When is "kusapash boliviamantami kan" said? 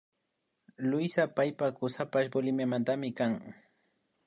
1.79-3.31